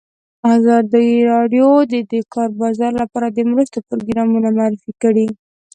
ازادي 0.55 1.07
راډیو 1.31 1.69
د 1.91 1.93
د 2.11 2.13
کار 2.33 2.49
بازار 2.61 2.91
لپاره 3.01 3.27
د 3.29 3.39
مرستو 3.51 3.79
پروګرامونه 3.89 4.47
معرفي 4.57 4.93
کړي. 5.03 5.27